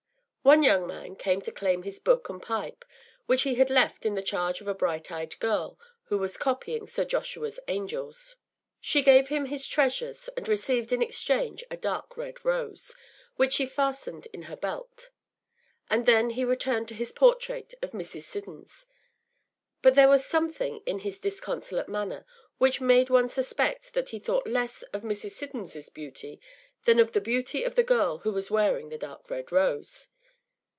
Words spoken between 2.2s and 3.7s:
and pipe, which he had